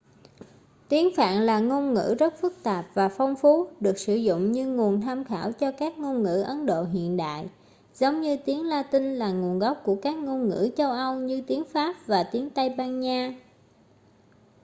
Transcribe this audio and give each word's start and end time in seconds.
tiếng 0.89 1.15
phạn 1.15 1.45
là 1.45 1.59
ngôn 1.59 1.93
ngữ 1.93 2.15
rất 2.19 2.33
phức 2.41 2.53
tạp 2.63 2.85
và 2.93 3.09
phong 3.09 3.35
phú 3.35 3.67
được 3.79 3.97
sử 3.97 4.15
dụng 4.15 4.51
như 4.51 4.67
nguồn 4.67 5.01
tham 5.01 5.23
khảo 5.25 5.51
cho 5.51 5.71
các 5.77 5.97
ngôn 5.97 6.23
ngữ 6.23 6.41
ấn 6.41 6.65
độ 6.65 6.83
hiện 6.83 7.17
đại 7.17 7.49
giống 7.93 8.21
như 8.21 8.37
tiếng 8.45 8.67
latinh 8.69 9.13
là 9.19 9.31
nguồn 9.31 9.59
gốc 9.59 9.81
của 9.85 9.97
các 10.03 10.15
ngôn 10.17 10.49
ngữ 10.49 10.69
châu 10.77 10.91
âu 10.91 11.15
như 11.15 11.43
tiếng 11.47 11.63
pháp 11.65 12.07
và 12.07 12.23
tiếng 12.31 12.49
tây 12.49 12.69
ban 12.77 12.99
nha 12.99 13.33